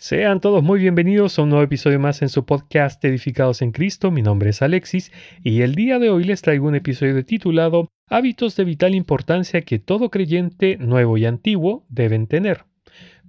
[0.00, 4.12] Sean todos muy bienvenidos a un nuevo episodio más en su podcast Edificados en Cristo.
[4.12, 5.10] Mi nombre es Alexis
[5.42, 9.80] y el día de hoy les traigo un episodio titulado Hábitos de vital importancia que
[9.80, 12.64] todo creyente nuevo y antiguo deben tener.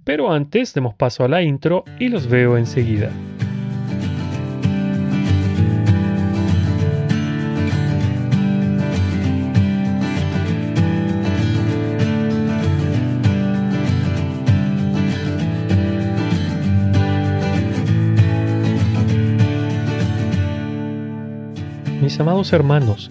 [0.04, 3.10] Pero antes demos paso a la intro y los veo enseguida.
[22.10, 23.08] Mis amados hermanos,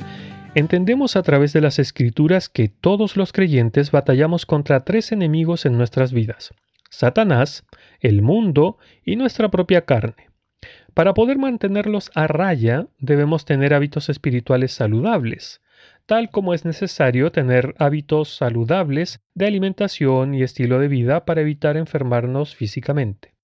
[0.55, 5.77] entendemos a través de las escrituras que todos los creyentes batallamos contra tres enemigos en
[5.77, 6.53] nuestras vidas,
[6.89, 7.65] Satanás,
[8.01, 10.27] el mundo y nuestra propia carne.
[10.93, 15.61] Para poder mantenerlos a raya debemos tener hábitos espirituales saludables,
[16.05, 21.77] tal como es necesario tener hábitos saludables de alimentación y estilo de vida para evitar
[21.77, 23.38] enfermarnos físicamente.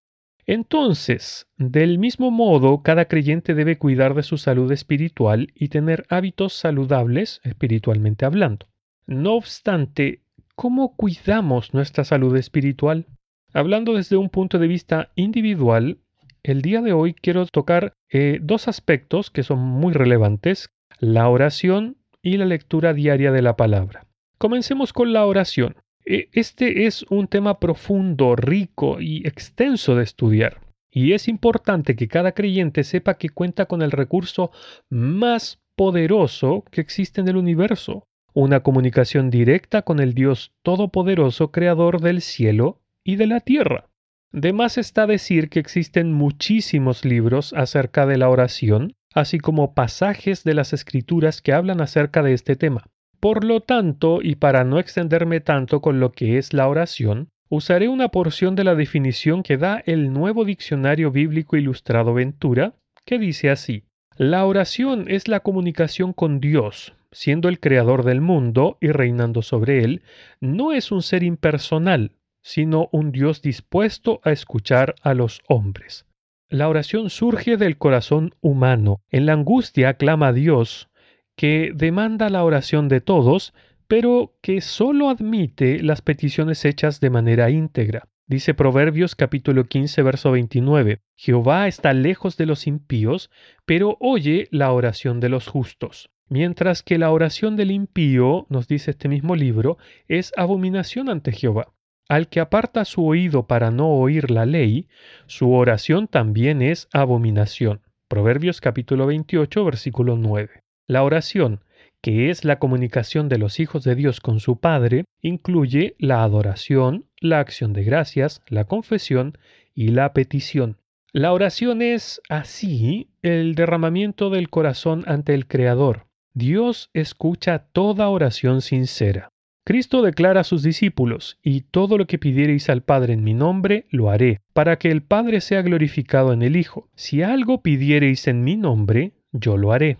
[0.47, 6.53] Entonces, del mismo modo, cada creyente debe cuidar de su salud espiritual y tener hábitos
[6.53, 8.67] saludables espiritualmente hablando.
[9.07, 10.21] No obstante,
[10.55, 13.07] ¿cómo cuidamos nuestra salud espiritual?
[13.53, 15.97] Hablando desde un punto de vista individual,
[16.43, 21.97] el día de hoy quiero tocar eh, dos aspectos que son muy relevantes, la oración
[22.21, 24.05] y la lectura diaria de la palabra.
[24.37, 25.75] Comencemos con la oración.
[26.05, 30.61] E, este es un tema profundo, rico y extenso de estudiar.
[30.91, 34.51] Y es importante que cada creyente sepa que cuenta con el recurso
[34.89, 42.01] más poderoso que existe en el universo, una comunicación directa con el Dios Todopoderoso, Creador
[42.01, 43.89] del cielo y de la tierra.
[44.31, 50.43] De más está decir que existen muchísimos libros acerca de la oración, así como pasajes
[50.43, 52.85] de las escrituras que hablan acerca de este tema.
[53.25, 57.87] Por lo tanto, y para no extenderme tanto con lo que es la oración, usaré
[57.87, 63.49] una porción de la definición que da el nuevo diccionario bíblico ilustrado Ventura, que dice
[63.49, 69.41] así, la oración es la comunicación con Dios, siendo el creador del mundo y reinando
[69.41, 70.03] sobre él,
[70.39, 72.11] no es un ser impersonal,
[72.43, 76.05] sino un Dios dispuesto a escuchar a los hombres.
[76.47, 79.01] La oración surge del corazón humano.
[79.09, 80.89] En la angustia clama a Dios,
[81.35, 83.53] que demanda la oración de todos,
[83.87, 88.07] pero que sólo admite las peticiones hechas de manera íntegra.
[88.27, 93.29] Dice Proverbios capítulo 15, verso 29, Jehová está lejos de los impíos,
[93.65, 96.09] pero oye la oración de los justos.
[96.27, 101.67] Mientras que la oración del impío, nos dice este mismo libro, es abominación ante Jehová.
[102.09, 104.87] Al que aparta su oído para no oír la ley,
[105.27, 107.81] su oración también es abominación.
[108.07, 110.64] Proverbios capítulo 28, versículo 9.
[110.87, 111.61] La oración,
[112.01, 117.05] que es la comunicación de los hijos de Dios con su Padre, incluye la adoración,
[117.19, 119.37] la acción de gracias, la confesión
[119.73, 120.77] y la petición.
[121.11, 126.05] La oración es así el derramamiento del corazón ante el Creador.
[126.35, 129.29] Dios escucha toda oración sincera.
[129.65, 133.87] Cristo declara a sus discípulos, y todo lo que pidiereis al Padre en mi nombre,
[133.89, 136.87] lo haré, para que el Padre sea glorificado en el Hijo.
[136.93, 139.97] Si algo pidiereis en mi nombre, yo lo haré.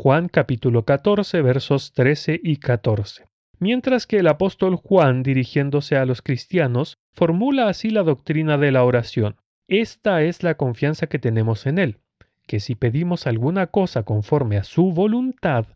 [0.00, 3.24] Juan capítulo 14 versos 13 y 14.
[3.58, 8.84] Mientras que el apóstol Juan, dirigiéndose a los cristianos, formula así la doctrina de la
[8.84, 9.34] oración.
[9.66, 11.98] Esta es la confianza que tenemos en Él,
[12.46, 15.66] que si pedimos alguna cosa conforme a su voluntad,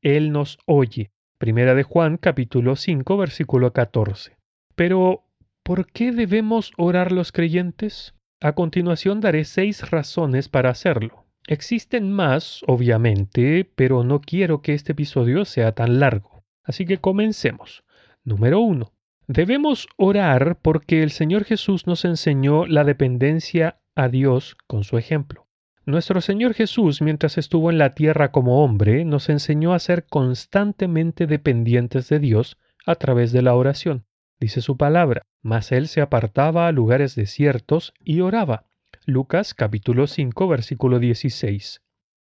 [0.00, 1.10] Él nos oye.
[1.36, 4.38] Primera de Juan capítulo 5 versículo 14.
[4.74, 5.24] Pero,
[5.62, 8.14] ¿por qué debemos orar los creyentes?
[8.40, 11.25] A continuación daré seis razones para hacerlo.
[11.48, 16.44] Existen más, obviamente, pero no quiero que este episodio sea tan largo.
[16.64, 17.84] Así que comencemos.
[18.24, 18.92] Número 1.
[19.28, 25.46] Debemos orar porque el Señor Jesús nos enseñó la dependencia a Dios con su ejemplo.
[25.84, 31.28] Nuestro Señor Jesús, mientras estuvo en la tierra como hombre, nos enseñó a ser constantemente
[31.28, 34.04] dependientes de Dios a través de la oración.
[34.40, 38.64] Dice su palabra, mas él se apartaba a lugares desiertos y oraba.
[39.08, 41.80] Lucas capítulo 5 versículo 16.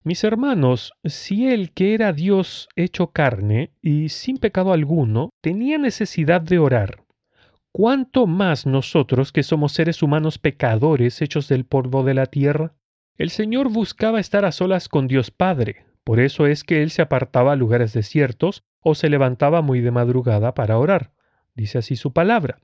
[0.04, 6.40] Mis hermanos, si Él que era Dios hecho carne y sin pecado alguno, tenía necesidad
[6.40, 7.02] de orar,
[7.72, 12.74] ¿cuánto más nosotros que somos seres humanos pecadores hechos del polvo de la tierra?
[13.16, 17.02] El Señor buscaba estar a solas con Dios Padre, por eso es que Él se
[17.02, 21.10] apartaba a lugares desiertos o se levantaba muy de madrugada para orar.
[21.56, 22.60] Dice así su palabra.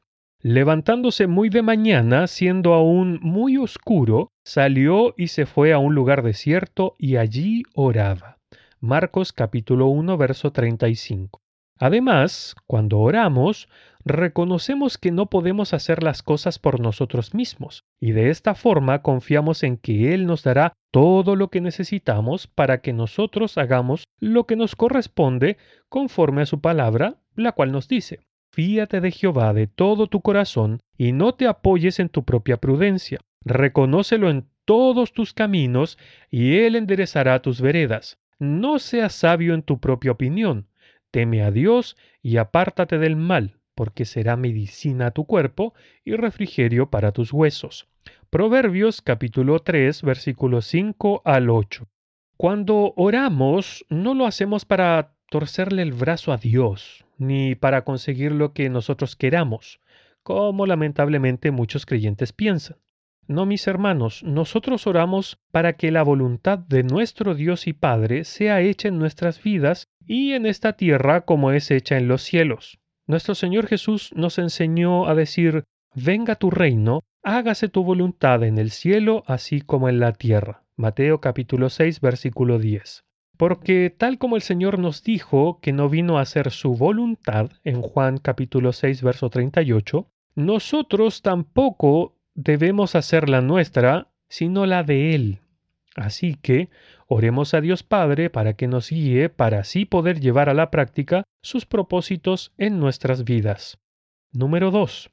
[0.46, 6.22] Levantándose muy de mañana, siendo aún muy oscuro, salió y se fue a un lugar
[6.22, 8.36] desierto y allí oraba.
[8.78, 11.40] Marcos capítulo 1 verso 35.
[11.78, 13.70] Además, cuando oramos,
[14.04, 19.62] reconocemos que no podemos hacer las cosas por nosotros mismos, y de esta forma confiamos
[19.62, 24.56] en que Él nos dará todo lo que necesitamos para que nosotros hagamos lo que
[24.56, 25.56] nos corresponde
[25.88, 28.20] conforme a su palabra, la cual nos dice,
[28.54, 33.18] Fíate de Jehová de todo tu corazón y no te apoyes en tu propia prudencia.
[33.44, 35.98] Reconócelo en todos tus caminos
[36.30, 38.20] y Él enderezará tus veredas.
[38.38, 40.68] No seas sabio en tu propia opinión.
[41.10, 45.74] Teme a Dios y apártate del mal, porque será medicina a tu cuerpo
[46.04, 47.88] y refrigerio para tus huesos.
[48.30, 51.88] Proverbios capítulo 3 versículos 5 al 8.
[52.36, 58.52] Cuando oramos, no lo hacemos para torcerle el brazo a Dios, ni para conseguir lo
[58.52, 59.80] que nosotros queramos,
[60.22, 62.76] como lamentablemente muchos creyentes piensan.
[63.26, 68.60] No, mis hermanos, nosotros oramos para que la voluntad de nuestro Dios y Padre sea
[68.60, 72.78] hecha en nuestras vidas y en esta tierra como es hecha en los cielos.
[73.08, 75.64] Nuestro Señor Jesús nos enseñó a decir,
[75.96, 80.62] venga tu reino, hágase tu voluntad en el cielo así como en la tierra.
[80.76, 83.02] Mateo capítulo 6 versículo 10.
[83.36, 87.82] Porque tal como el Señor nos dijo que no vino a hacer su voluntad en
[87.82, 95.40] Juan capítulo 6 verso 38, nosotros tampoco debemos hacer la nuestra, sino la de Él.
[95.96, 96.70] Así que
[97.06, 101.24] oremos a Dios Padre para que nos guíe para así poder llevar a la práctica
[101.42, 103.78] sus propósitos en nuestras vidas.
[104.32, 105.10] Número 2.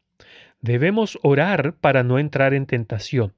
[0.61, 3.33] Debemos orar para no entrar en tentación.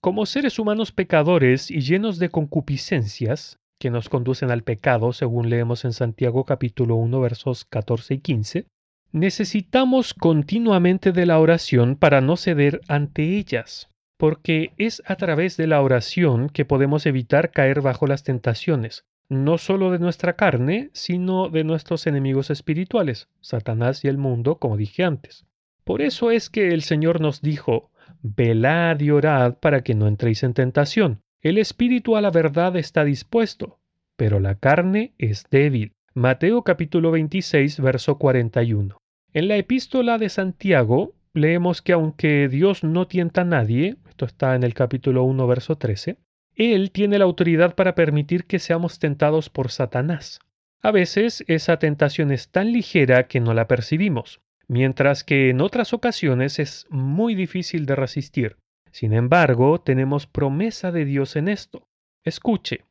[0.00, 5.84] Como seres humanos pecadores y llenos de concupiscencias, que nos conducen al pecado, según leemos
[5.84, 8.66] en Santiago capítulo 1 versos 14 y 15,
[9.12, 13.88] necesitamos continuamente de la oración para no ceder ante ellas,
[14.18, 19.58] porque es a través de la oración que podemos evitar caer bajo las tentaciones, no
[19.58, 25.04] solo de nuestra carne, sino de nuestros enemigos espirituales, Satanás y el mundo, como dije
[25.04, 25.46] antes.
[25.84, 27.90] Por eso es que el Señor nos dijo,
[28.22, 31.20] velad y orad para que no entréis en tentación.
[31.40, 33.78] El espíritu a la verdad está dispuesto,
[34.16, 35.92] pero la carne es débil.
[36.12, 38.96] Mateo capítulo 26, verso 41.
[39.34, 44.56] En la epístola de Santiago leemos que aunque Dios no tienta a nadie, esto está
[44.56, 46.18] en el capítulo 1, verso 13,
[46.56, 50.40] Él tiene la autoridad para permitir que seamos tentados por Satanás.
[50.82, 55.92] A veces esa tentación es tan ligera que no la percibimos, mientras que en otras
[55.92, 58.56] ocasiones es muy difícil de resistir.
[58.90, 61.88] Sin embargo, tenemos promesa de Dios en esto.
[62.24, 62.84] Escuche,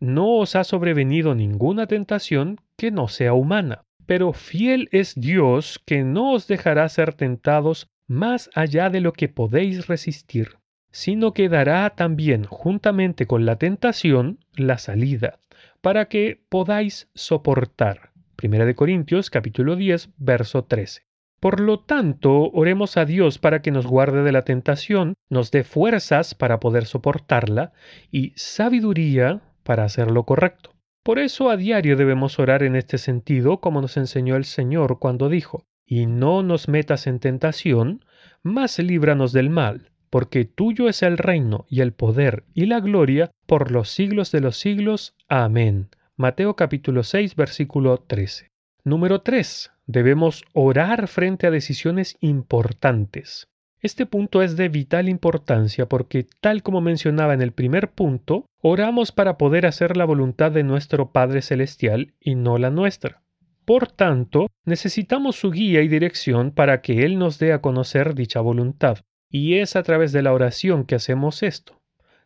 [0.00, 6.04] no os ha sobrevenido ninguna tentación que no sea humana, pero fiel es Dios que
[6.04, 10.56] no os dejará ser tentados más allá de lo que podéis resistir,
[10.92, 15.40] sino que dará también juntamente con la tentación la salida,
[15.80, 18.10] para que podáis soportar.
[18.36, 21.05] Primera de Corintios capítulo 10, verso 13.
[21.40, 25.64] Por lo tanto, oremos a Dios para que nos guarde de la tentación, nos dé
[25.64, 27.72] fuerzas para poder soportarla
[28.10, 30.72] y sabiduría para hacer lo correcto.
[31.02, 35.28] Por eso a diario debemos orar en este sentido, como nos enseñó el Señor cuando
[35.28, 38.04] dijo, y no nos metas en tentación,
[38.42, 43.30] mas líbranos del mal, porque tuyo es el reino y el poder y la gloria
[43.46, 45.14] por los siglos de los siglos.
[45.28, 45.90] Amén.
[46.16, 48.50] Mateo capítulo 6 versículo 13.
[48.82, 49.70] Número 3.
[49.86, 53.48] Debemos orar frente a decisiones importantes.
[53.80, 59.12] Este punto es de vital importancia porque, tal como mencionaba en el primer punto, oramos
[59.12, 63.22] para poder hacer la voluntad de nuestro Padre Celestial y no la nuestra.
[63.64, 68.40] Por tanto, necesitamos su guía y dirección para que Él nos dé a conocer dicha
[68.40, 68.98] voluntad,
[69.30, 71.80] y es a través de la oración que hacemos esto,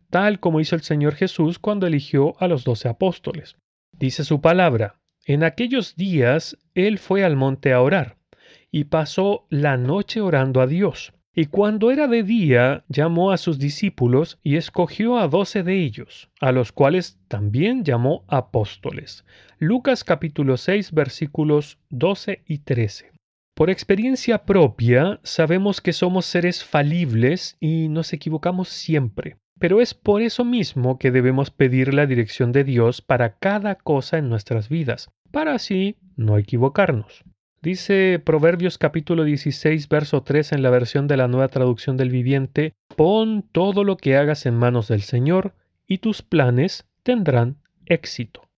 [0.08, 3.56] tal como hizo el Señor Jesús cuando eligió a los doce apóstoles.
[3.92, 4.99] Dice su palabra,
[5.32, 8.16] en aquellos días él fue al monte a orar,
[8.72, 11.12] y pasó la noche orando a Dios.
[11.32, 16.28] Y cuando era de día, llamó a sus discípulos y escogió a doce de ellos,
[16.40, 19.24] a los cuales también llamó apóstoles.
[19.60, 23.12] Lucas capítulo 6 versículos 12 y 13.
[23.54, 29.36] Por experiencia propia, sabemos que somos seres falibles y nos equivocamos siempre.
[29.60, 34.16] Pero es por eso mismo que debemos pedir la dirección de Dios para cada cosa
[34.16, 37.24] en nuestras vidas, para así no equivocarnos.
[37.62, 42.72] Dice Proverbios capítulo 16, verso 3 en la versión de la nueva traducción del viviente,
[42.96, 45.54] pon todo lo que hagas en manos del Señor
[45.86, 48.48] y tus planes tendrán éxito.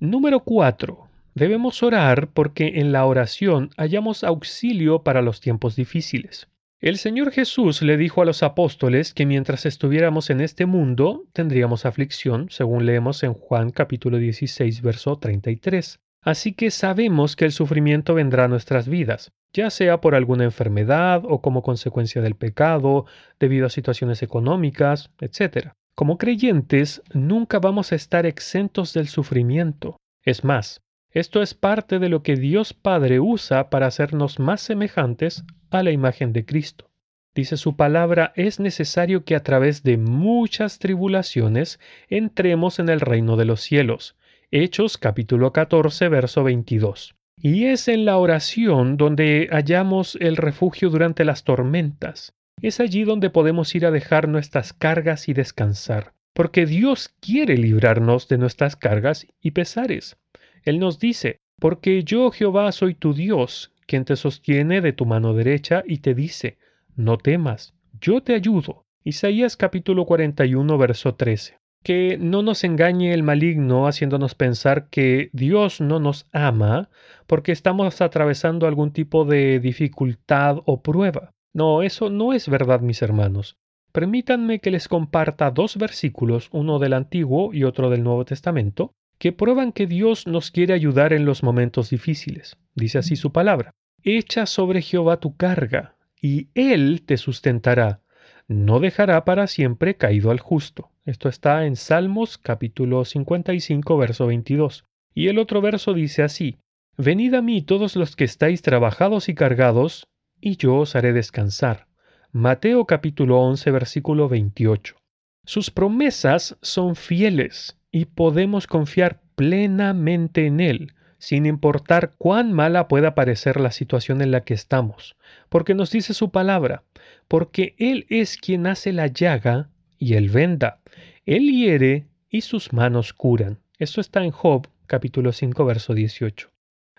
[0.00, 1.08] Número 4.
[1.34, 6.48] Debemos orar porque en la oración hallamos auxilio para los tiempos difíciles.
[6.80, 11.84] El Señor Jesús le dijo a los apóstoles que mientras estuviéramos en este mundo tendríamos
[11.84, 16.00] aflicción, según leemos en Juan capítulo 16, verso 33.
[16.28, 21.22] Así que sabemos que el sufrimiento vendrá a nuestras vidas, ya sea por alguna enfermedad
[21.24, 23.06] o como consecuencia del pecado,
[23.40, 25.68] debido a situaciones económicas, etc.
[25.94, 29.96] Como creyentes, nunca vamos a estar exentos del sufrimiento.
[30.22, 30.82] Es más,
[31.12, 35.92] esto es parte de lo que Dios Padre usa para hacernos más semejantes a la
[35.92, 36.90] imagen de Cristo.
[37.34, 41.80] Dice su palabra, es necesario que a través de muchas tribulaciones
[42.10, 44.17] entremos en el reino de los cielos.
[44.50, 47.14] Hechos capítulo 14, verso 22.
[47.36, 52.32] Y es en la oración donde hallamos el refugio durante las tormentas.
[52.62, 58.26] Es allí donde podemos ir a dejar nuestras cargas y descansar, porque Dios quiere librarnos
[58.28, 60.16] de nuestras cargas y pesares.
[60.64, 65.34] Él nos dice, porque yo Jehová soy tu Dios, quien te sostiene de tu mano
[65.34, 66.56] derecha y te dice,
[66.96, 68.86] no temas, yo te ayudo.
[69.04, 75.80] Isaías capítulo 41, verso 13 que no nos engañe el maligno haciéndonos pensar que Dios
[75.80, 76.90] no nos ama
[77.26, 81.30] porque estamos atravesando algún tipo de dificultad o prueba.
[81.54, 83.56] No, eso no es verdad, mis hermanos.
[83.92, 89.32] Permítanme que les comparta dos versículos, uno del Antiguo y otro del Nuevo Testamento, que
[89.32, 92.56] prueban que Dios nos quiere ayudar en los momentos difíciles.
[92.74, 93.72] Dice así su palabra.
[94.02, 98.00] Echa sobre Jehová tu carga, y Él te sustentará.
[98.48, 100.90] No dejará para siempre caído al justo.
[101.04, 104.86] Esto está en Salmos capítulo 55, verso 22.
[105.14, 106.56] Y el otro verso dice así,
[106.96, 110.08] Venid a mí todos los que estáis trabajados y cargados,
[110.40, 111.88] y yo os haré descansar.
[112.32, 114.96] Mateo capítulo 11, versículo 28.
[115.44, 123.14] Sus promesas son fieles y podemos confiar plenamente en Él, sin importar cuán mala pueda
[123.14, 125.16] parecer la situación en la que estamos,
[125.50, 126.84] porque nos dice su palabra,
[127.28, 130.80] porque Él es quien hace la llaga y él venda.
[131.26, 133.58] Él hiere y sus manos curan.
[133.78, 136.48] Esto está en Job capítulo 5 verso 18.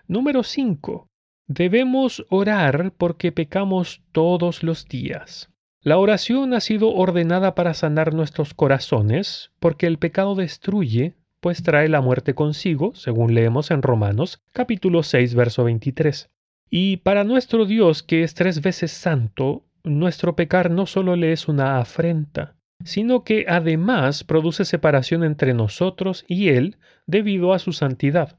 [0.06, 1.06] Número 5.
[1.48, 5.50] Debemos orar porque pecamos todos los días.
[5.82, 11.88] La oración ha sido ordenada para sanar nuestros corazones, porque el pecado destruye, pues trae
[11.88, 16.28] la muerte consigo, según leemos en Romanos capítulo 6 verso 23.
[16.68, 21.48] Y para nuestro Dios, que es tres veces santo, nuestro pecar no solo le es
[21.48, 28.38] una afrenta, sino que además produce separación entre nosotros y Él debido a su santidad.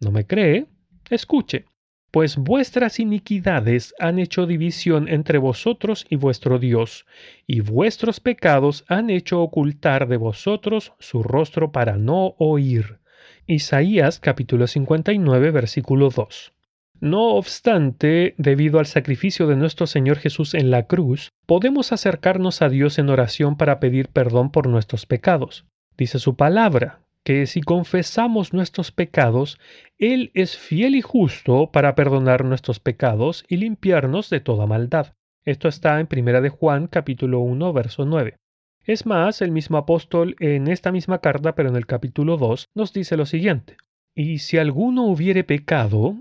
[0.00, 0.66] ¿No me cree?
[1.10, 1.66] Escuche.
[2.10, 7.04] Pues vuestras iniquidades han hecho división entre vosotros y vuestro Dios,
[7.46, 12.98] y vuestros pecados han hecho ocultar de vosotros su rostro para no oír.
[13.46, 16.52] Isaías capítulo 59 versículo 2.
[17.00, 22.68] No obstante, debido al sacrificio de nuestro Señor Jesús en la cruz, podemos acercarnos a
[22.68, 25.64] Dios en oración para pedir perdón por nuestros pecados.
[25.96, 29.60] Dice su palabra, que si confesamos nuestros pecados,
[29.98, 35.14] Él es fiel y justo para perdonar nuestros pecados y limpiarnos de toda maldad.
[35.44, 38.36] Esto está en 1 de Juan capítulo 1 verso 9.
[38.84, 42.92] Es más, el mismo apóstol en esta misma carta, pero en el capítulo 2, nos
[42.92, 43.76] dice lo siguiente.
[44.14, 46.16] Y si alguno hubiere pecado,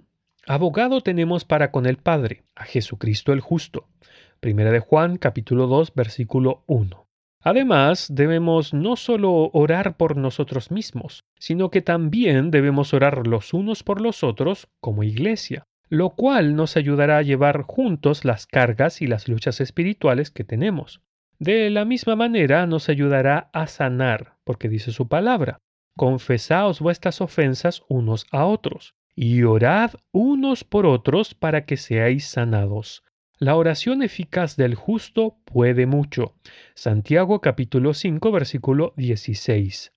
[0.50, 3.89] Abogado tenemos para con el Padre, a Jesucristo el justo.
[4.39, 7.06] Primera de Juan capítulo 2 versículo 1.
[7.44, 13.84] Además, debemos no solo orar por nosotros mismos, sino que también debemos orar los unos
[13.84, 19.08] por los otros como iglesia, lo cual nos ayudará a llevar juntos las cargas y
[19.08, 21.01] las luchas espirituales que tenemos.
[21.39, 25.58] De la misma manera nos ayudará a sanar, porque dice su palabra,
[25.98, 33.04] confesaos vuestras ofensas unos a otros y orad unos por otros para que seáis sanados.
[33.40, 36.36] La oración eficaz del justo puede mucho.
[36.76, 39.92] Santiago capítulo 5 versículo 16.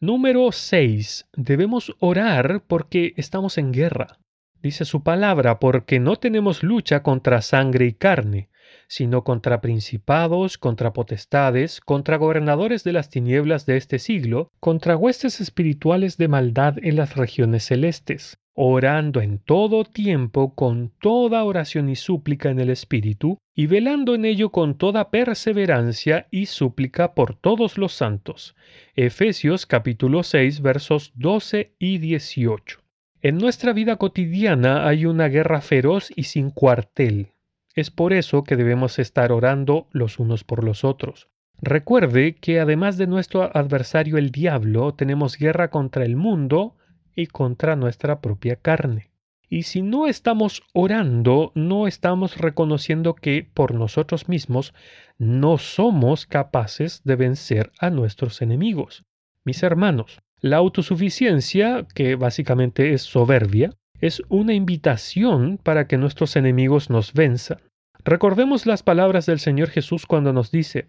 [0.00, 1.28] Número 6.
[1.36, 4.18] Debemos orar porque estamos en guerra.
[4.60, 8.48] Dice su palabra, porque no tenemos lucha contra sangre y carne,
[8.88, 15.40] sino contra principados, contra potestades, contra gobernadores de las tinieblas de este siglo, contra huestes
[15.40, 21.96] espirituales de maldad en las regiones celestes orando en todo tiempo con toda oración y
[21.96, 27.78] súplica en el Espíritu, y velando en ello con toda perseverancia y súplica por todos
[27.78, 28.54] los santos.
[28.94, 32.80] Efesios capítulo 6 versos 12 y 18.
[33.22, 37.33] En nuestra vida cotidiana hay una guerra feroz y sin cuartel.
[37.74, 41.28] Es por eso que debemos estar orando los unos por los otros.
[41.60, 46.76] Recuerde que además de nuestro adversario el diablo, tenemos guerra contra el mundo,
[47.14, 49.10] y contra nuestra propia carne.
[49.48, 54.74] Y si no estamos orando, no estamos reconociendo que por nosotros mismos
[55.18, 59.04] no somos capaces de vencer a nuestros enemigos.
[59.44, 66.90] Mis hermanos, La autosuficiencia, que básicamente es soberbia, es una invitación para que nuestros enemigos
[66.90, 67.58] nos venzan.
[68.04, 70.88] Recordemos las palabras del Señor Jesús cuando nos dice,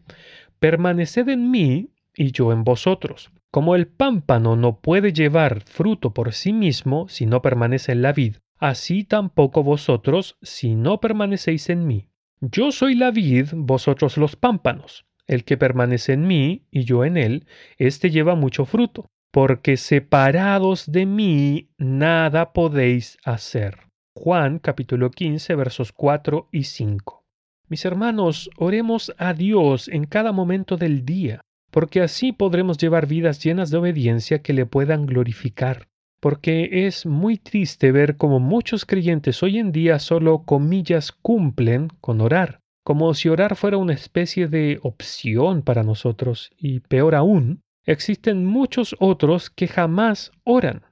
[0.60, 3.32] Permaneced en mí y yo en vosotros.
[3.52, 8.12] Como el pámpano no puede llevar fruto por sí mismo si no permanece en la
[8.12, 12.10] vid, así tampoco vosotros si no permanecéis en mí.
[12.42, 15.06] Yo soy la vid, vosotros los pámpanos.
[15.26, 17.48] El que permanece en mí y yo en él,
[17.78, 23.80] éste lleva mucho fruto, porque separados de mí nada podéis hacer.
[24.16, 27.26] Juan capítulo 15 versos 4 y 5.
[27.68, 33.44] Mis hermanos, oremos a Dios en cada momento del día, porque así podremos llevar vidas
[33.44, 35.90] llenas de obediencia que le puedan glorificar.
[36.22, 42.22] Porque es muy triste ver cómo muchos creyentes hoy en día solo comillas cumplen con
[42.22, 48.46] orar, como si orar fuera una especie de opción para nosotros, y peor aún, existen
[48.46, 50.84] muchos otros que jamás oran.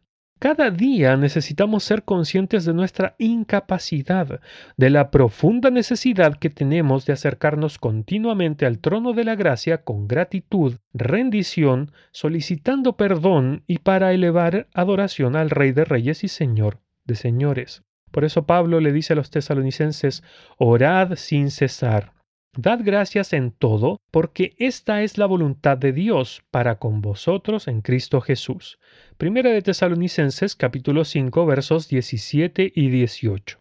[0.44, 4.42] Cada día necesitamos ser conscientes de nuestra incapacidad,
[4.76, 10.06] de la profunda necesidad que tenemos de acercarnos continuamente al trono de la gracia con
[10.06, 17.16] gratitud, rendición, solicitando perdón y para elevar adoración al Rey de Reyes y Señor de
[17.16, 17.84] Señores.
[18.12, 20.24] Por eso Pablo le dice a los tesalonicenses,
[20.58, 22.12] orad sin cesar.
[22.56, 27.82] Dad gracias en todo, porque esta es la voluntad de Dios para con vosotros en
[27.82, 28.78] Cristo Jesús.
[29.18, 33.60] Primera de Tesalonicenses capítulo 5 versos 17 y 18.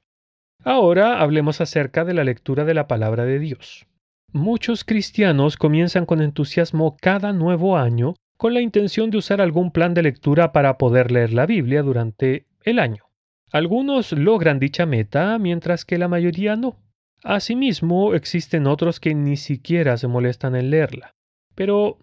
[0.63, 3.87] Ahora hablemos acerca de la lectura de la palabra de Dios.
[4.31, 9.95] Muchos cristianos comienzan con entusiasmo cada nuevo año con la intención de usar algún plan
[9.95, 13.05] de lectura para poder leer la Biblia durante el año.
[13.53, 16.77] Algunos logran dicha meta, mientras que la mayoría no.
[17.25, 21.15] Asimismo, existen otros que ni siquiera se molestan en leerla.
[21.55, 21.99] Pero,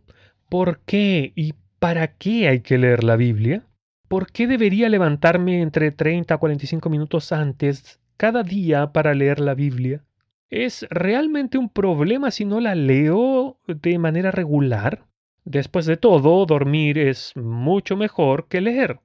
[0.48, 3.66] ¿por qué y para qué hay que leer la Biblia?
[4.08, 9.56] ¿Por qué debería levantarme entre 30 a 45 minutos antes cada día para leer la
[9.56, 10.04] Biblia?
[10.50, 15.06] ¿Es realmente un problema si no la leo de manera regular?
[15.44, 19.00] Después de todo, dormir es mucho mejor que leer,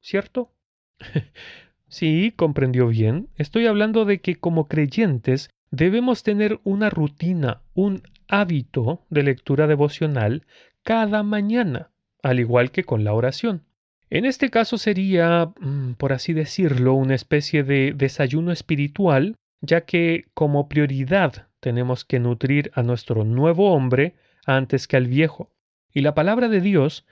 [0.00, 0.50] ¿cierto?
[1.90, 3.30] Sí, comprendió bien.
[3.34, 10.46] Estoy hablando de que como creyentes debemos tener una rutina, un hábito de lectura devocional
[10.82, 11.90] cada mañana,
[12.22, 13.64] al igual que con la oración.
[14.08, 20.26] En este caso sería, mm, por así decirlo, una especie de desayuno espiritual, ya que
[20.34, 25.50] como prioridad tenemos que nutrir a nuestro nuevo hombre antes que al viejo.
[25.92, 27.06] Y la palabra de Dios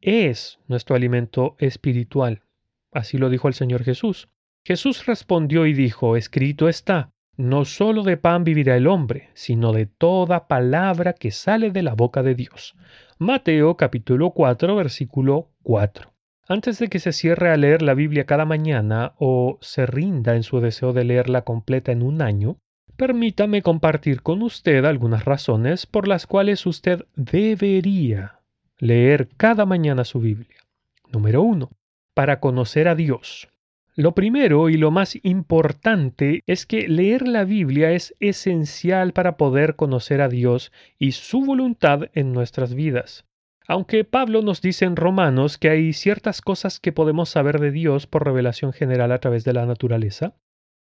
[0.00, 2.42] es nuestro alimento espiritual.
[2.90, 4.28] Así lo dijo el Señor Jesús.
[4.64, 9.86] Jesús respondió y dijo, escrito está, no solo de pan vivirá el hombre, sino de
[9.86, 12.74] toda palabra que sale de la boca de Dios.
[13.18, 16.12] Mateo capítulo 4 versículo 4.
[16.48, 20.42] Antes de que se cierre a leer la Biblia cada mañana o se rinda en
[20.42, 22.58] su deseo de leerla completa en un año,
[22.96, 28.40] permítame compartir con usted algunas razones por las cuales usted debería
[28.78, 30.58] leer cada mañana su Biblia.
[31.10, 31.70] Número 1
[32.14, 33.48] para conocer a Dios.
[33.94, 39.76] Lo primero y lo más importante es que leer la Biblia es esencial para poder
[39.76, 43.26] conocer a Dios y su voluntad en nuestras vidas.
[43.68, 48.06] Aunque Pablo nos dice en Romanos que hay ciertas cosas que podemos saber de Dios
[48.06, 50.34] por revelación general a través de la naturaleza,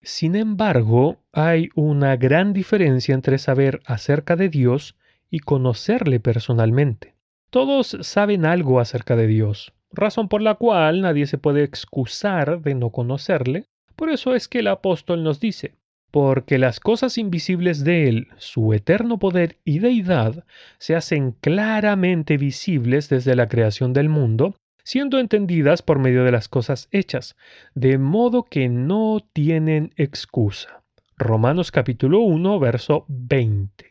[0.01, 4.95] sin embargo, hay una gran diferencia entre saber acerca de Dios
[5.29, 7.15] y conocerle personalmente.
[7.49, 12.75] Todos saben algo acerca de Dios, razón por la cual nadie se puede excusar de
[12.75, 13.65] no conocerle.
[13.95, 15.75] Por eso es que el apóstol nos dice,
[16.11, 20.45] porque las cosas invisibles de Él, su eterno poder y deidad,
[20.77, 26.47] se hacen claramente visibles desde la creación del mundo, siendo entendidas por medio de las
[26.47, 27.35] cosas hechas,
[27.75, 30.83] de modo que no tienen excusa.
[31.17, 33.85] Romanos capítulo 1, verso 20.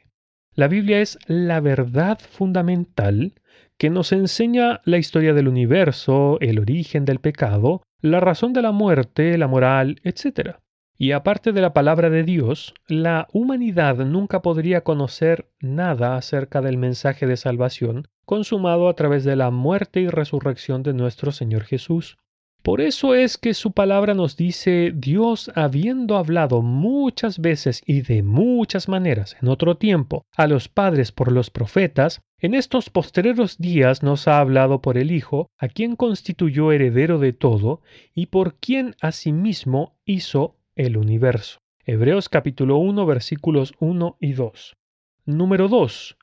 [0.54, 3.34] La Biblia es la verdad fundamental
[3.78, 8.72] que nos enseña la historia del universo, el origen del pecado, la razón de la
[8.72, 10.56] muerte, la moral, etc.
[10.96, 16.76] Y aparte de la palabra de Dios, la humanidad nunca podría conocer nada acerca del
[16.76, 22.18] mensaje de salvación consumado a través de la muerte y resurrección de nuestro Señor Jesús.
[22.62, 28.22] Por eso es que su palabra nos dice, Dios habiendo hablado muchas veces y de
[28.22, 34.02] muchas maneras en otro tiempo a los padres por los profetas, en estos postreros días
[34.02, 37.80] nos ha hablado por el Hijo, a quien constituyó heredero de todo
[38.14, 41.60] y por quien asimismo hizo el universo.
[41.84, 44.76] Hebreos capítulo 1 versículos 1 y 2.
[45.24, 46.17] Número 2.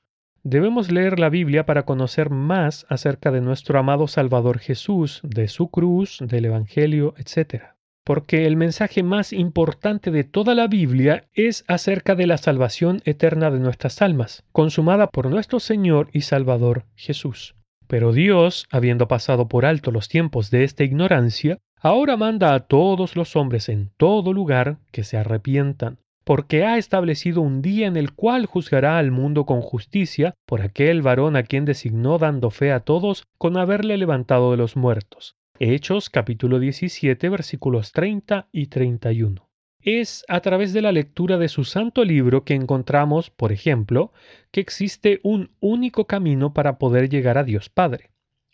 [0.48, 5.72] Debemos leer la Biblia para conocer más acerca de nuestro amado Salvador Jesús, de su
[5.72, 7.64] cruz, del Evangelio, etc.
[8.04, 13.50] Porque el mensaje más importante de toda la Biblia es acerca de la salvación eterna
[13.50, 17.56] de nuestras almas, consumada por nuestro Señor y Salvador Jesús.
[17.88, 23.16] Pero Dios, habiendo pasado por alto los tiempos de esta ignorancia, ahora manda a todos
[23.16, 28.12] los hombres en todo lugar que se arrepientan porque ha establecido un día en el
[28.12, 32.80] cual juzgará al mundo con justicia por aquel varón a quien designó dando fe a
[32.80, 35.36] todos con haberle levantado de los muertos.
[35.60, 39.48] Hechos capítulo 17 versículos 30 y 31.
[39.80, 44.10] Es a través de la lectura de su santo libro que encontramos, por ejemplo,
[44.50, 48.10] que existe un único camino para poder llegar a Dios Padre.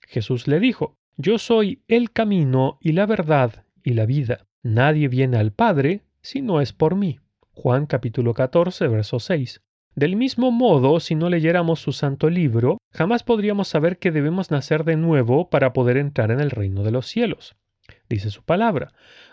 [0.07, 4.45] Jesús le dijo, Yo soy el camino y la verdad y la vida.
[4.63, 7.19] Nadie viene al Padre si no es por mí.
[7.63, 9.63] Juan capítulo 14, verso 6.
[9.95, 14.83] Del mismo modo, si no leyéramos su santo libro, jamás podríamos saber que debemos nacer
[14.83, 17.55] de nuevo para poder entrar en el reino de los cielos.
[18.09, 18.91] Dice su palabra.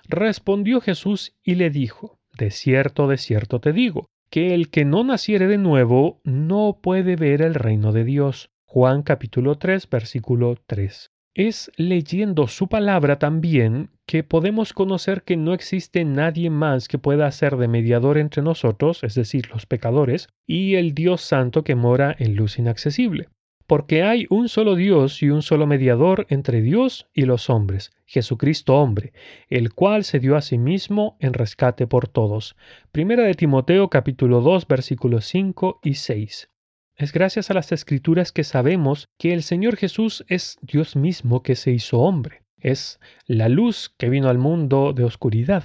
[0.07, 5.03] Respondió Jesús y le dijo, De cierto, de cierto te digo, que el que no
[5.03, 8.51] naciere de nuevo no puede ver el reino de Dios.
[8.63, 11.09] Juan capítulo 3, versículo 3.
[11.39, 17.31] Es leyendo su palabra también que podemos conocer que no existe nadie más que pueda
[17.31, 22.13] ser de mediador entre nosotros, es decir, los pecadores, y el Dios Santo que mora
[22.19, 23.29] en luz inaccesible.
[23.67, 28.75] Porque hay un solo Dios y un solo mediador entre Dios y los hombres, Jesucristo
[28.75, 29.13] hombre,
[29.47, 32.57] el cual se dio a sí mismo en rescate por todos.
[32.91, 36.49] Primera de Timoteo capítulo 2 versículos 5 y 6.
[36.99, 41.55] Es gracias a las escrituras que sabemos que el Señor Jesús es Dios mismo que
[41.55, 42.41] se hizo hombre.
[42.59, 45.63] Es la luz que vino al mundo de oscuridad.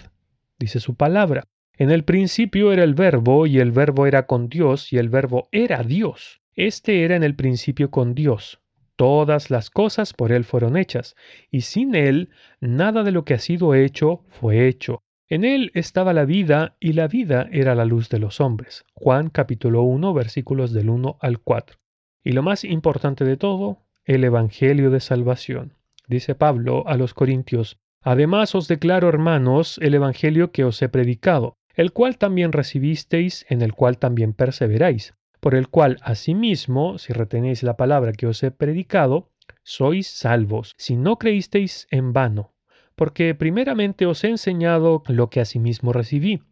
[0.61, 1.43] Dice su palabra.
[1.77, 5.49] En el principio era el verbo y el verbo era con Dios y el verbo
[5.51, 6.41] era Dios.
[6.55, 8.61] Este era en el principio con Dios.
[8.95, 11.17] Todas las cosas por Él fueron hechas,
[11.51, 15.03] y sin Él nada de lo que ha sido hecho fue hecho.
[15.35, 18.85] En él estaba la vida y la vida era la luz de los hombres.
[18.95, 21.77] Juan capítulo 1 versículos del 1 al 4.
[22.23, 25.73] Y lo más importante de todo, el Evangelio de Salvación.
[26.07, 31.57] Dice Pablo a los Corintios, Además os declaro, hermanos, el Evangelio que os he predicado,
[31.75, 37.65] el cual también recibisteis, en el cual también perseveráis, por el cual asimismo, si retenéis
[37.65, 39.33] la palabra que os he predicado,
[39.65, 42.54] sois salvos, si no creísteis en vano
[42.97, 46.43] porque primeramente os he enseñado lo que asimismo recibí,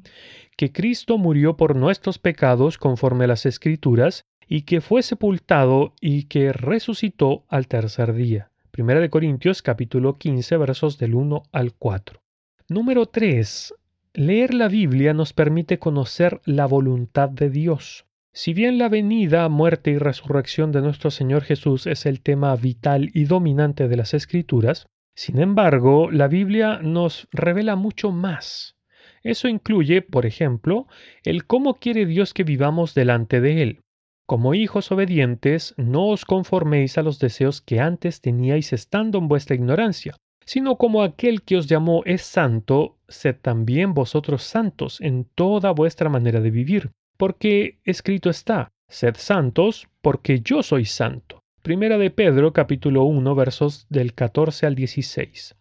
[0.56, 6.24] que Cristo murió por nuestros pecados conforme a las Escrituras, y que fue sepultado y
[6.24, 8.50] que resucitó al tercer día.
[8.70, 12.20] Primera de Corintios capítulo 15 versos del 1 al 4.
[12.68, 13.74] Número 3.
[14.14, 18.04] Leer la Biblia nos permite conocer la voluntad de Dios.
[18.34, 23.10] Si bien la venida, muerte y resurrección de nuestro Señor Jesús es el tema vital
[23.14, 28.76] y dominante de las Escrituras, sin embargo, la Biblia nos revela mucho más.
[29.22, 30.86] Eso incluye, por ejemplo,
[31.22, 33.80] el cómo quiere Dios que vivamos delante de Él.
[34.26, 39.54] Como hijos obedientes, no os conforméis a los deseos que antes teníais estando en vuestra
[39.54, 45.72] ignorancia, sino como aquel que os llamó es santo, sed también vosotros santos en toda
[45.72, 51.41] vuestra manera de vivir, porque escrito está, sed santos, porque yo soy santo.
[51.62, 55.54] Primera de Pedro capítulo 1 versos del 14 al 16.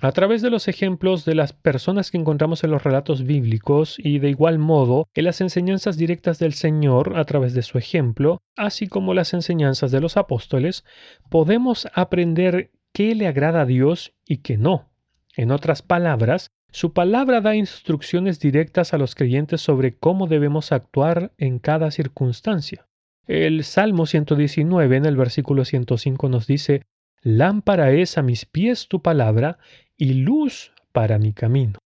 [0.00, 4.18] A través de los ejemplos de las personas que encontramos en los relatos bíblicos y
[4.18, 8.86] de igual modo en las enseñanzas directas del Señor a través de su ejemplo, así
[8.86, 10.86] como las enseñanzas de los apóstoles,
[11.28, 14.88] podemos aprender qué le agrada a Dios y qué no.
[15.36, 21.34] En otras palabras, su palabra da instrucciones directas a los creyentes sobre cómo debemos actuar
[21.36, 22.86] en cada circunstancia.
[23.28, 26.82] El Salmo 119 en el versículo 105 nos dice,
[27.22, 29.58] Lámpara es a mis pies tu palabra
[29.96, 31.78] y luz para mi camino.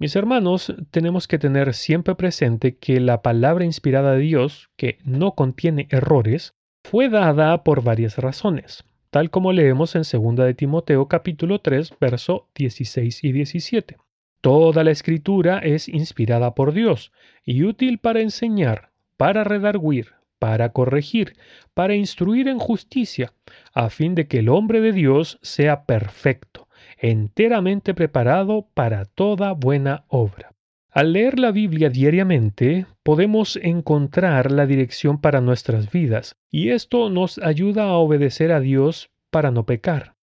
[0.00, 5.36] Mis hermanos, tenemos que tener siempre presente que la palabra inspirada de Dios, que no
[5.36, 11.60] contiene errores, fue dada por varias razones, tal como leemos en 2 de Timoteo capítulo
[11.60, 13.96] 3, verso 16 y 17.
[14.40, 17.12] Toda la escritura es inspirada por Dios
[17.44, 21.36] y útil para enseñar, para redarguir, para corregir,
[21.74, 23.32] para instruir en justicia,
[23.72, 26.66] a fin de que el hombre de Dios sea perfecto,
[26.98, 30.52] enteramente preparado para toda buena obra.
[30.90, 37.38] Al leer la Biblia diariamente, podemos encontrar la dirección para nuestras vidas, y esto nos
[37.38, 40.14] ayuda a obedecer a Dios para no pecar.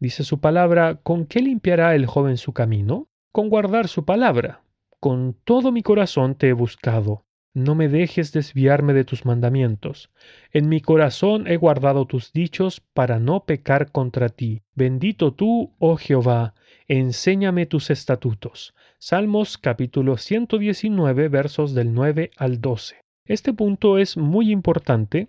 [0.00, 3.08] Dice su palabra, ¿con qué limpiará el joven su camino?
[3.30, 4.62] Con guardar su palabra.
[5.00, 7.25] Con todo mi corazón te he buscado
[7.56, 10.10] no me dejes desviarme de tus mandamientos.
[10.52, 14.60] En mi corazón he guardado tus dichos para no pecar contra ti.
[14.74, 16.52] Bendito tú, oh Jehová,
[16.86, 18.74] enséñame tus estatutos.
[18.98, 22.96] Salmos capítulo 119 versos del 9 al 12.
[23.24, 25.28] Este punto es muy importante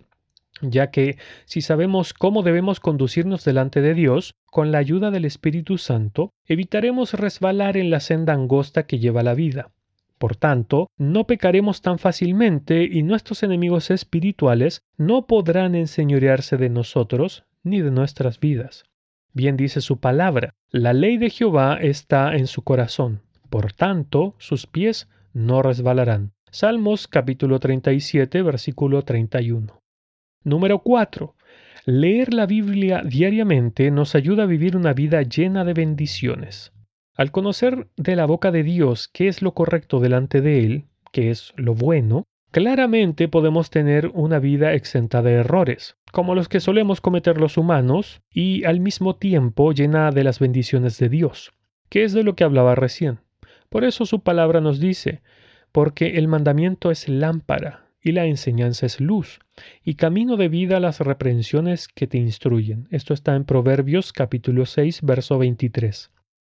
[0.60, 5.78] ya que si sabemos cómo debemos conducirnos delante de Dios, con la ayuda del Espíritu
[5.78, 9.70] Santo, evitaremos resbalar en la senda angosta que lleva la vida.
[10.18, 17.44] Por tanto, no pecaremos tan fácilmente y nuestros enemigos espirituales no podrán enseñorearse de nosotros
[17.62, 18.84] ni de nuestras vidas.
[19.32, 24.66] Bien dice su palabra, la ley de Jehová está en su corazón, por tanto sus
[24.66, 26.32] pies no resbalarán.
[26.50, 29.80] Salmos capítulo 37 versículo 31.
[30.42, 31.34] Número 4.
[31.84, 36.72] Leer la Biblia diariamente nos ayuda a vivir una vida llena de bendiciones.
[37.18, 41.30] Al conocer de la boca de Dios qué es lo correcto delante de Él, qué
[41.30, 47.00] es lo bueno, claramente podemos tener una vida exenta de errores, como los que solemos
[47.00, 51.52] cometer los humanos, y al mismo tiempo llena de las bendiciones de Dios,
[51.88, 53.18] que es de lo que hablaba recién.
[53.68, 55.20] Por eso su palabra nos dice,
[55.72, 59.40] porque el mandamiento es lámpara y la enseñanza es luz,
[59.82, 62.86] y camino de vida las reprensiones que te instruyen.
[62.92, 66.12] Esto está en Proverbios capítulo 6, verso 23.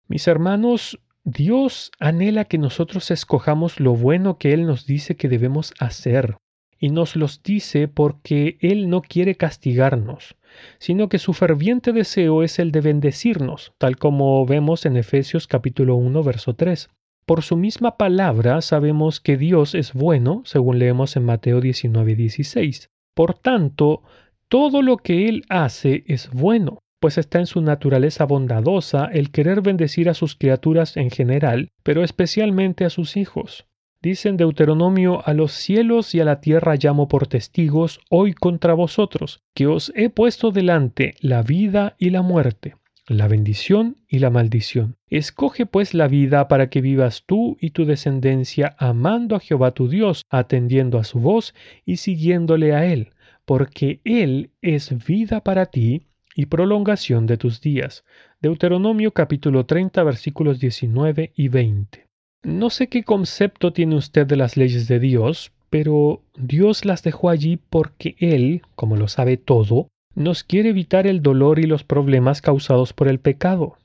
[0.07, 5.73] Mis hermanos, Dios anhela que nosotros escojamos lo bueno que Él nos dice que debemos
[5.79, 6.37] hacer,
[6.83, 10.35] y nos los dice porque Él no quiere castigarnos,
[10.79, 15.95] sino que su ferviente deseo es el de bendecirnos, tal como vemos en Efesios capítulo
[15.95, 16.89] 1, verso 3.
[17.25, 22.89] Por su misma palabra sabemos que Dios es bueno, según leemos en Mateo 19, 16.
[23.15, 24.03] Por tanto,
[24.49, 29.59] todo lo que Él hace es bueno, pues está en su naturaleza bondadosa el querer
[29.59, 33.65] bendecir a sus criaturas en general, pero especialmente a sus hijos.
[34.01, 38.73] Dice en Deuteronomio, a los cielos y a la tierra llamo por testigos hoy contra
[38.73, 44.29] vosotros, que os he puesto delante la vida y la muerte, la bendición y la
[44.29, 44.95] maldición.
[45.09, 49.89] Escoge pues la vida para que vivas tú y tu descendencia amando a Jehová tu
[49.89, 53.09] Dios, atendiendo a su voz y siguiéndole a Él,
[53.43, 58.03] porque Él es vida para ti y prolongación de tus días.
[58.41, 62.07] Deuteronomio capítulo 30 versículos 19 y 20.
[62.43, 67.29] No sé qué concepto tiene usted de las leyes de Dios, pero Dios las dejó
[67.29, 72.41] allí porque Él, como lo sabe todo, nos quiere evitar el dolor y los problemas
[72.41, 73.77] causados por el pecado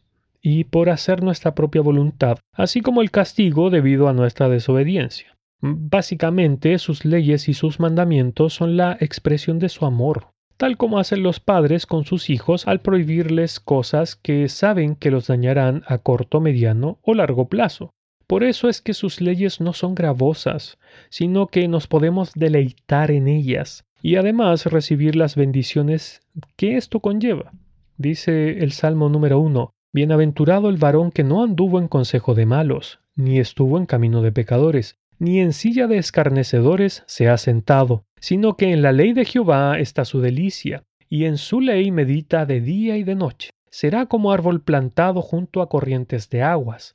[0.42, 5.34] y por hacer nuestra propia voluntad, así como el castigo debido a nuestra desobediencia.
[5.60, 10.28] Básicamente, sus leyes y sus mandamientos son la expresión de su amor,
[10.58, 15.28] tal como hacen los padres con sus hijos al prohibirles cosas que saben que los
[15.28, 17.90] dañarán a corto, mediano o largo plazo.
[18.26, 20.76] Por eso es que sus leyes no son gravosas,
[21.08, 26.20] sino que nos podemos deleitar en ellas, y además recibir las bendiciones
[26.56, 27.52] que esto conlleva.
[27.96, 33.00] Dice el Salmo número uno, Bienaventurado el varón que no anduvo en consejo de malos,
[33.16, 38.56] ni estuvo en camino de pecadores, ni en silla de escarnecedores se ha sentado, sino
[38.56, 42.60] que en la ley de Jehová está su delicia, y en su ley medita de
[42.60, 43.50] día y de noche.
[43.70, 46.94] Será como árbol plantado junto a corrientes de aguas,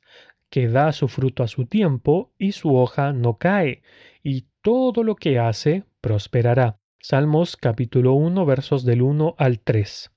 [0.50, 3.82] que da su fruto a su tiempo, y su hoja no cae,
[4.22, 6.78] y todo lo que hace prosperará.
[7.00, 10.10] Salmos capítulo 1 versos del 1 al 3.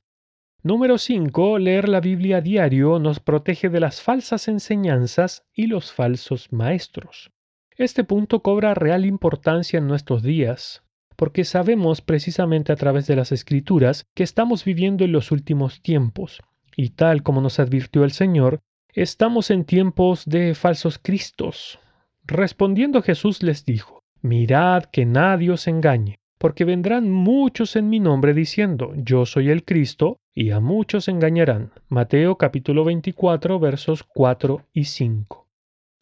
[0.64, 1.60] Número 5.
[1.60, 7.32] Leer la Biblia diario nos protege de las falsas enseñanzas y los falsos maestros.
[7.78, 10.84] Este punto cobra real importancia en nuestros días,
[11.16, 16.42] porque sabemos precisamente a través de las escrituras que estamos viviendo en los últimos tiempos,
[16.76, 18.62] y tal como nos advirtió el Señor,
[18.94, 21.80] estamos en tiempos de falsos cristos.
[22.26, 28.34] Respondiendo Jesús les dijo, Mirad que nadie os engañe porque vendrán muchos en mi nombre
[28.34, 31.72] diciendo, yo soy el Cristo, y a muchos engañarán.
[31.90, 35.47] Mateo capítulo 24 versos 4 y 5.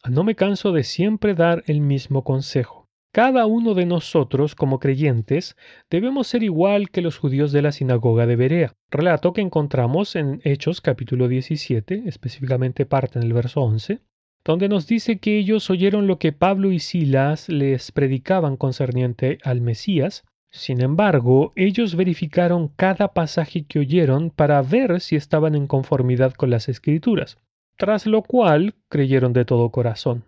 [0.08, 2.86] No me canso de siempre dar el mismo consejo.
[3.12, 5.56] Cada uno de nosotros, como creyentes,
[5.90, 10.40] debemos ser igual que los judíos de la sinagoga de Berea, relato que encontramos en
[10.44, 14.00] Hechos capítulo 17, específicamente parte en el verso 11,
[14.44, 19.60] donde nos dice que ellos oyeron lo que Pablo y Silas les predicaban concerniente al
[19.60, 20.24] Mesías.
[20.50, 26.50] Sin embargo, ellos verificaron cada pasaje que oyeron para ver si estaban en conformidad con
[26.50, 27.38] las escrituras,
[27.76, 30.24] tras lo cual creyeron de todo corazón.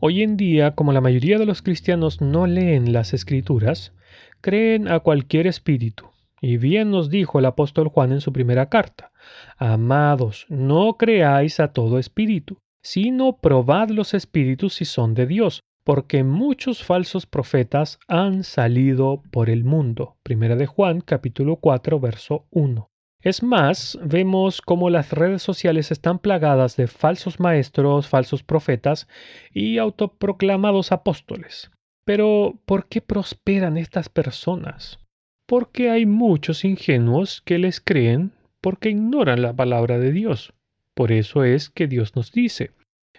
[0.00, 3.92] Hoy en día, como la mayoría de los cristianos no leen las escrituras,
[4.40, 6.06] creen a cualquier espíritu.
[6.40, 9.12] Y bien nos dijo el apóstol Juan en su primera carta,
[9.58, 16.24] Amados, no creáis a todo espíritu, sino probad los espíritus si son de Dios, porque
[16.24, 20.16] muchos falsos profetas han salido por el mundo.
[20.24, 22.91] Primera de Juan, capítulo 4, verso 1.
[23.22, 29.06] Es más, vemos cómo las redes sociales están plagadas de falsos maestros, falsos profetas
[29.54, 31.70] y autoproclamados apóstoles.
[32.04, 34.98] Pero, ¿por qué prosperan estas personas?
[35.46, 40.52] Porque hay muchos ingenuos que les creen porque ignoran la palabra de Dios.
[40.92, 42.72] Por eso es que Dios nos dice,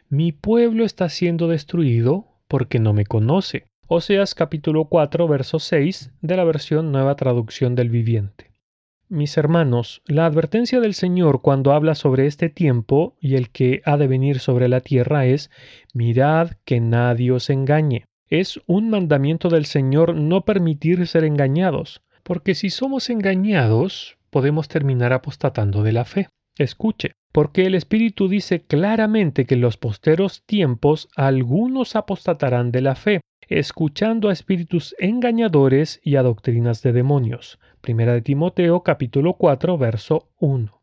[0.09, 3.67] mi pueblo está siendo destruido porque no me conoce.
[3.87, 8.52] Oseas capítulo 4, verso 6 de la versión Nueva Traducción del Viviente.
[9.13, 13.95] Mis hermanos, la advertencia del Señor cuando habla sobre este tiempo y el que ha
[13.95, 15.51] de venir sobre la tierra es
[15.93, 18.05] mirad que nadie os engañe.
[18.27, 25.13] Es un mandamiento del Señor no permitir ser engañados, porque si somos engañados, podemos terminar
[25.13, 26.27] apostatando de la fe.
[26.57, 32.95] Escuche, porque el Espíritu dice claramente que en los posteros tiempos algunos apostatarán de la
[32.95, 37.59] fe, escuchando a espíritus engañadores y a doctrinas de demonios.
[37.81, 40.81] Primera de Timoteo capítulo 4 verso 1.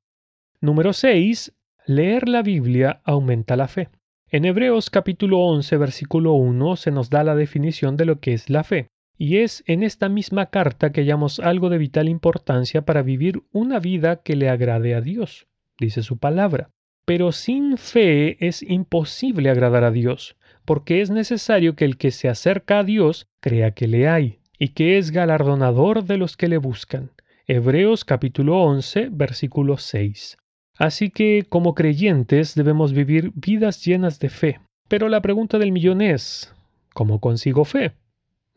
[0.60, 1.54] Número 6.
[1.86, 3.88] Leer la Biblia aumenta la fe.
[4.28, 8.50] En Hebreos capítulo 11 versículo 1 se nos da la definición de lo que es
[8.50, 8.88] la fe.
[9.18, 13.78] Y es en esta misma carta que hallamos algo de vital importancia para vivir una
[13.78, 15.46] vida que le agrade a Dios,
[15.78, 16.70] dice su palabra.
[17.04, 22.28] Pero sin fe es imposible agradar a Dios, porque es necesario que el que se
[22.28, 26.58] acerca a Dios crea que le hay y que es galardonador de los que le
[26.58, 27.10] buscan.
[27.46, 30.36] Hebreos capítulo 11, versículo 6.
[30.78, 34.60] Así que como creyentes debemos vivir vidas llenas de fe.
[34.88, 36.54] Pero la pregunta del millón es,
[36.94, 37.92] ¿cómo consigo fe?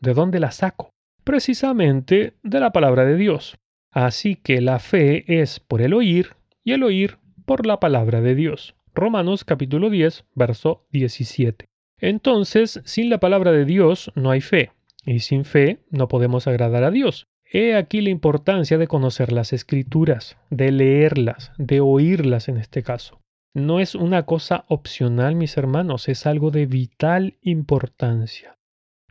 [0.00, 0.90] ¿De dónde la saco?
[1.24, 3.56] Precisamente de la palabra de Dios.
[3.90, 6.30] Así que la fe es por el oír
[6.64, 8.74] y el oír por la palabra de Dios.
[8.94, 11.66] Romanos capítulo 10, verso 17.
[11.98, 14.72] Entonces, sin la palabra de Dios no hay fe.
[15.04, 17.26] Y sin fe no podemos agradar a Dios.
[17.52, 23.20] He aquí la importancia de conocer las escrituras, de leerlas, de oírlas en este caso.
[23.54, 28.56] No es una cosa opcional, mis hermanos, es algo de vital importancia.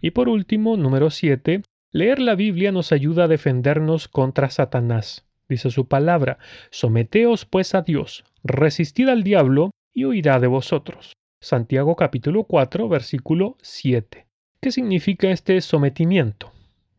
[0.02, 5.26] Y por último, número 7, leer la Biblia nos ayuda a defendernos contra Satanás.
[5.48, 6.40] Dice su palabra,
[6.72, 11.14] someteos pues a Dios, resistid al diablo y huirá de vosotros.
[11.44, 14.28] Santiago capítulo 4, versículo 7.
[14.62, 16.54] ¿Qué significa este sometimiento?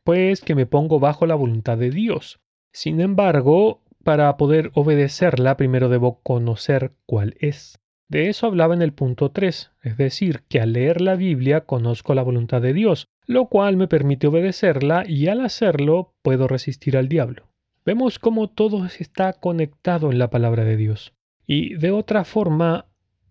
[0.04, 2.40] Pues que me pongo bajo la voluntad de Dios.
[2.70, 7.80] Sin embargo, para poder obedecerla, primero debo conocer cuál es.
[8.11, 12.12] De eso hablaba en el punto 3, es decir, que al leer la Biblia conozco
[12.12, 17.09] la voluntad de Dios, lo cual me permite obedecerla y al hacerlo puedo resistir al
[17.09, 17.48] diablo.
[17.87, 21.14] Vemos cómo todo está conectado en la palabra de Dios.
[21.46, 22.88] Y de otra forma,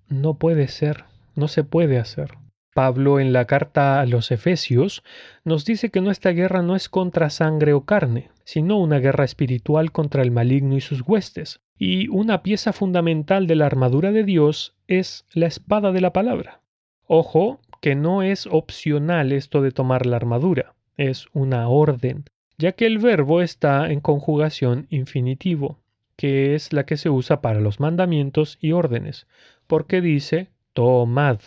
[0.10, 2.38] no puede ser, no se puede hacer.
[2.74, 5.04] Pablo en la carta a los Efesios
[5.44, 9.92] nos dice que nuestra guerra no es contra sangre o carne, sino una guerra espiritual
[9.92, 11.62] contra el maligno y sus huestes.
[11.78, 16.62] Y una pieza fundamental de la armadura de Dios es la espada de la palabra.
[17.06, 22.24] Ojo, que no es opcional esto de tomar la armadura, es una orden,
[22.58, 25.80] ya que el verbo está en conjugación infinitivo,
[26.16, 29.28] que es la que se usa para los mandamientos y órdenes,
[29.68, 31.40] porque dice tomad.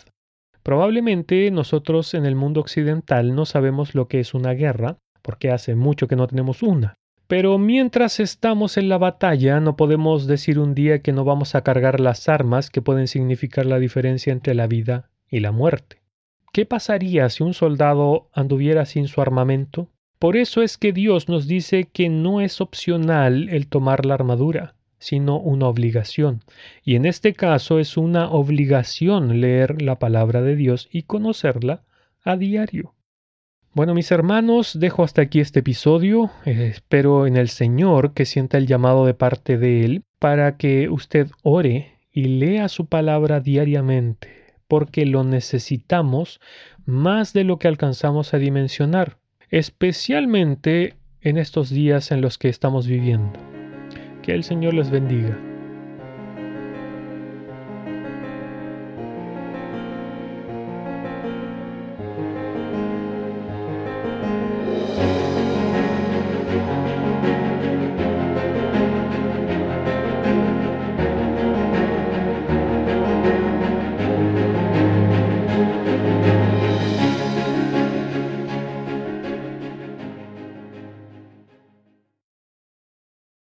[0.63, 5.75] Probablemente nosotros en el mundo occidental no sabemos lo que es una guerra, porque hace
[5.75, 6.95] mucho que no tenemos una.
[7.27, 11.61] Pero mientras estamos en la batalla no podemos decir un día que no vamos a
[11.61, 16.01] cargar las armas que pueden significar la diferencia entre la vida y la muerte.
[16.53, 19.89] ¿Qué pasaría si un soldado anduviera sin su armamento?
[20.19, 24.76] Por eso es que Dios nos dice que no es opcional el tomar la armadura
[24.99, 26.41] sino una obligación.
[26.83, 31.83] Y en este caso es una obligación leer la palabra de Dios y conocerla
[32.23, 32.93] a diario.
[33.73, 36.31] Bueno, mis hermanos, dejo hasta aquí este episodio.
[36.45, 41.27] Espero en el Señor que sienta el llamado de parte de Él para que usted
[41.43, 44.29] ore y lea su palabra diariamente,
[44.67, 46.41] porque lo necesitamos
[46.87, 49.17] más de lo que alcanzamos a dimensionar,
[49.51, 53.56] especialmente en estos días en los que estamos viviendo.
[54.27, 55.39] Que el Señor les bendiga.